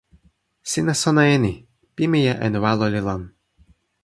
sina 0.69 0.93
sona 1.01 1.23
e 1.35 1.37
ni: 1.43 1.53
pimeja 1.95 2.33
en 2.45 2.53
walo 2.63 2.85
li 2.93 3.01
lon. 3.07 3.23